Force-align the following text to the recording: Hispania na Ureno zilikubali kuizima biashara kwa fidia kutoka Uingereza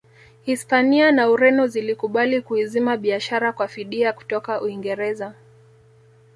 Hispania 0.43 1.11
na 1.11 1.29
Ureno 1.29 1.67
zilikubali 1.67 2.41
kuizima 2.41 2.97
biashara 2.97 3.51
kwa 3.53 3.67
fidia 3.67 4.13
kutoka 4.13 4.61
Uingereza 4.61 5.33